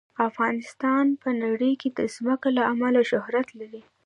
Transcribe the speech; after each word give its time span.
افغانستان 0.29 1.05
په 1.21 1.29
نړۍ 1.43 1.73
کې 1.81 1.89
د 1.99 1.99
ځمکه 2.15 2.47
له 2.57 2.63
امله 2.71 3.01
شهرت 3.11 3.47
لري. 3.59 3.81